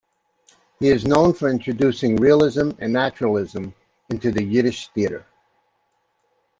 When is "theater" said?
4.95-5.27